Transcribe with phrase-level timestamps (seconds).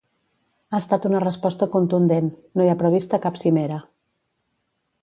[0.69, 3.83] Ha estat una resposta contundent: No hi ha prevista cap cimera.